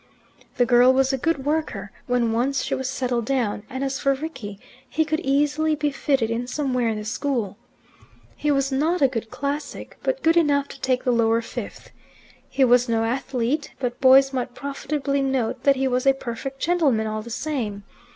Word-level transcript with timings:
The 0.57 0.65
girl 0.65 0.91
was 0.91 1.13
a 1.13 1.17
good 1.19 1.45
worker 1.45 1.91
when 2.07 2.31
once 2.31 2.63
she 2.63 2.73
was 2.73 2.89
settled 2.89 3.25
down; 3.25 3.61
and 3.69 3.83
as 3.83 3.99
for 3.99 4.15
Rickie, 4.15 4.57
he 4.89 5.05
could 5.05 5.19
easily 5.19 5.75
be 5.75 5.91
fitted 5.91 6.31
in 6.31 6.47
somewhere 6.47 6.87
in 6.89 6.97
the 6.97 7.05
school. 7.05 7.55
He 8.35 8.49
was 8.49 8.71
not 8.71 9.03
a 9.03 9.07
good 9.07 9.29
classic, 9.29 9.99
but 10.01 10.23
good 10.23 10.37
enough 10.37 10.67
to 10.69 10.81
take 10.81 11.03
the 11.03 11.11
Lower 11.11 11.43
Fifth. 11.43 11.91
He 12.49 12.65
was 12.65 12.89
no 12.89 13.03
athlete, 13.03 13.75
but 13.77 14.01
boys 14.01 14.33
might 14.33 14.55
profitably 14.55 15.21
note 15.21 15.61
that 15.65 15.75
he 15.75 15.87
was 15.87 16.07
a 16.07 16.13
perfect 16.15 16.59
gentleman 16.59 17.05
all 17.05 17.21
the 17.21 17.29
same. 17.29 17.83